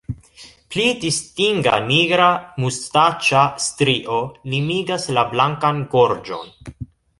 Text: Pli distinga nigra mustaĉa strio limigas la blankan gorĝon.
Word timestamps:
Pli 0.75 0.85
distinga 1.01 1.73
nigra 1.89 2.29
mustaĉa 2.63 3.45
strio 3.67 4.19
limigas 4.55 5.09
la 5.19 5.29
blankan 5.37 5.87
gorĝon. 5.95 6.53